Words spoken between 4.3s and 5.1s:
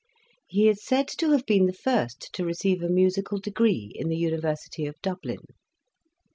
versity of